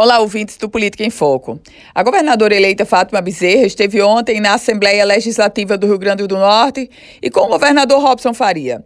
Olá, 0.00 0.20
ouvintes 0.20 0.56
do 0.56 0.68
Política 0.68 1.02
em 1.02 1.10
Foco. 1.10 1.60
A 1.92 2.04
governadora 2.04 2.54
eleita 2.54 2.86
Fátima 2.86 3.20
Bezerra 3.20 3.66
esteve 3.66 4.00
ontem 4.00 4.40
na 4.40 4.54
Assembleia 4.54 5.04
Legislativa 5.04 5.76
do 5.76 5.88
Rio 5.88 5.98
Grande 5.98 6.24
do 6.24 6.36
Norte 6.36 6.88
e 7.20 7.28
com 7.28 7.40
o 7.40 7.48
governador 7.48 8.00
Robson 8.00 8.32
Faria. 8.32 8.84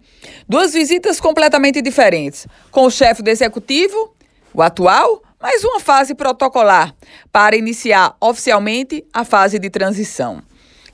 Duas 0.48 0.72
visitas 0.72 1.20
completamente 1.20 1.82
diferentes, 1.82 2.46
com 2.70 2.86
o 2.86 2.90
chefe 2.90 3.22
do 3.22 3.28
executivo, 3.28 4.16
o 4.54 4.62
atual, 4.62 5.22
mais 5.38 5.62
uma 5.62 5.80
fase 5.80 6.14
protocolar 6.14 6.94
para 7.30 7.56
iniciar 7.56 8.16
oficialmente 8.18 9.04
a 9.12 9.22
fase 9.22 9.58
de 9.58 9.68
transição. 9.68 10.42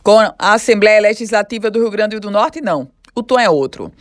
Com 0.03 0.19
a 0.19 0.35
Assembleia 0.55 1.01
Legislativa 1.01 1.71
do 1.71 1.79
Rio 1.79 1.93
Grande 1.93 2.19
do 2.19 2.29
Norte, 2.29 2.61
não. 2.61 2.91
O 3.15 3.23
tom 3.23 3.39
é 3.39 3.49
outro. 3.49 3.93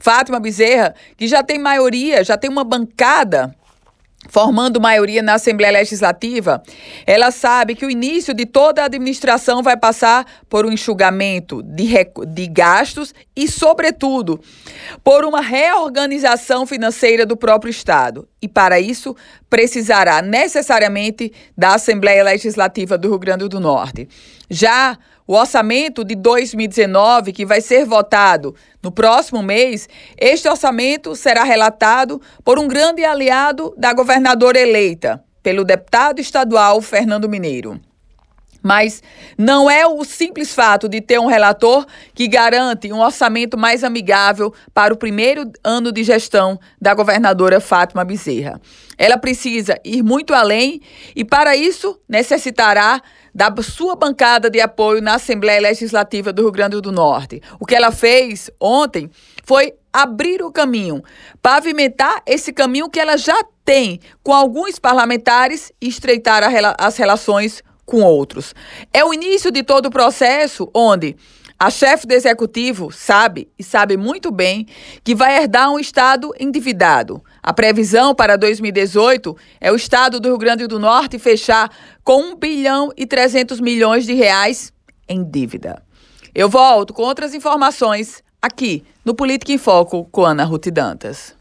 Fátima 0.00 0.40
Bezerra, 0.40 0.94
que 1.18 1.28
já 1.28 1.42
tem 1.42 1.58
maioria, 1.58 2.24
já 2.24 2.38
tem 2.38 2.48
uma 2.48 2.64
bancada 2.64 3.54
formando 4.28 4.80
maioria 4.80 5.22
na 5.22 5.34
Assembleia 5.34 5.72
Legislativa, 5.72 6.62
ela 7.06 7.30
sabe 7.30 7.74
que 7.74 7.86
o 7.86 7.90
início 7.90 8.34
de 8.34 8.46
toda 8.46 8.82
a 8.82 8.86
administração 8.86 9.62
vai 9.62 9.76
passar 9.76 10.26
por 10.48 10.66
um 10.66 10.72
enxugamento 10.72 11.62
de, 11.62 11.88
de 12.28 12.46
gastos 12.46 13.14
e, 13.34 13.48
sobretudo, 13.48 14.40
por 15.02 15.24
uma 15.24 15.40
reorganização 15.40 16.66
financeira 16.66 17.24
do 17.24 17.36
próprio 17.36 17.70
Estado. 17.70 18.28
E, 18.46 18.48
para 18.48 18.78
isso, 18.78 19.16
precisará 19.50 20.22
necessariamente 20.22 21.32
da 21.58 21.74
Assembleia 21.74 22.22
Legislativa 22.22 22.96
do 22.96 23.08
Rio 23.08 23.18
Grande 23.18 23.48
do 23.48 23.58
Norte. 23.58 24.08
Já 24.48 24.96
o 25.26 25.34
orçamento 25.34 26.04
de 26.04 26.14
2019, 26.14 27.32
que 27.32 27.44
vai 27.44 27.60
ser 27.60 27.84
votado 27.84 28.54
no 28.80 28.92
próximo 28.92 29.42
mês, 29.42 29.88
este 30.16 30.48
orçamento 30.48 31.16
será 31.16 31.42
relatado 31.42 32.22
por 32.44 32.56
um 32.56 32.68
grande 32.68 33.04
aliado 33.04 33.74
da 33.76 33.92
governadora 33.92 34.60
eleita, 34.60 35.24
pelo 35.42 35.64
deputado 35.64 36.20
estadual 36.20 36.80
Fernando 36.80 37.28
Mineiro. 37.28 37.80
Mas 38.62 39.02
não 39.38 39.70
é 39.70 39.86
o 39.86 40.04
simples 40.04 40.54
fato 40.54 40.88
de 40.88 41.00
ter 41.00 41.18
um 41.18 41.26
relator 41.26 41.86
que 42.14 42.28
garante 42.28 42.92
um 42.92 43.00
orçamento 43.00 43.56
mais 43.56 43.84
amigável 43.84 44.52
para 44.72 44.92
o 44.92 44.96
primeiro 44.96 45.50
ano 45.62 45.92
de 45.92 46.02
gestão 46.02 46.58
da 46.80 46.94
governadora 46.94 47.60
Fátima 47.60 48.04
Bezerra. 48.04 48.60
Ela 48.98 49.18
precisa 49.18 49.78
ir 49.84 50.02
muito 50.02 50.32
além 50.32 50.80
e, 51.14 51.24
para 51.24 51.54
isso, 51.54 52.00
necessitará 52.08 53.02
da 53.34 53.52
sua 53.62 53.94
bancada 53.94 54.48
de 54.48 54.60
apoio 54.60 55.02
na 55.02 55.16
Assembleia 55.16 55.60
Legislativa 55.60 56.32
do 56.32 56.42
Rio 56.42 56.52
Grande 56.52 56.80
do 56.80 56.90
Norte. 56.90 57.42
O 57.60 57.66
que 57.66 57.74
ela 57.74 57.92
fez 57.92 58.50
ontem 58.58 59.10
foi 59.44 59.74
abrir 59.92 60.42
o 60.42 60.50
caminho, 60.50 61.02
pavimentar 61.42 62.22
esse 62.26 62.52
caminho 62.52 62.88
que 62.88 62.98
ela 62.98 63.18
já 63.18 63.36
tem 63.64 64.00
com 64.22 64.32
alguns 64.32 64.78
parlamentares 64.78 65.70
e 65.80 65.88
estreitar 65.88 66.42
as 66.78 66.96
relações 66.96 67.62
com 67.86 68.02
outros. 68.02 68.54
É 68.92 69.04
o 69.04 69.14
início 69.14 69.50
de 69.50 69.62
todo 69.62 69.86
o 69.86 69.90
processo 69.90 70.68
onde 70.74 71.16
a 71.58 71.70
chefe 71.70 72.06
do 72.06 72.12
executivo 72.12 72.92
sabe, 72.92 73.48
e 73.58 73.64
sabe 73.64 73.96
muito 73.96 74.30
bem, 74.30 74.66
que 75.02 75.14
vai 75.14 75.38
herdar 75.38 75.70
um 75.70 75.78
Estado 75.78 76.34
endividado. 76.38 77.22
A 77.42 77.52
previsão 77.54 78.14
para 78.14 78.36
2018 78.36 79.34
é 79.58 79.72
o 79.72 79.76
Estado 79.76 80.20
do 80.20 80.28
Rio 80.28 80.36
Grande 80.36 80.66
do 80.66 80.78
Norte 80.78 81.18
fechar 81.18 81.70
com 82.04 82.32
1 82.32 82.36
bilhão 82.36 82.92
e 82.94 83.06
300 83.06 83.58
milhões 83.60 84.04
de 84.04 84.12
reais 84.12 84.70
em 85.08 85.24
dívida. 85.24 85.82
Eu 86.34 86.50
volto 86.50 86.92
com 86.92 87.02
outras 87.02 87.32
informações 87.32 88.22
aqui 88.42 88.84
no 89.02 89.14
Política 89.14 89.52
em 89.52 89.58
Foco 89.58 90.04
com 90.12 90.26
Ana 90.26 90.44
Ruth 90.44 90.66
Dantas. 90.66 91.35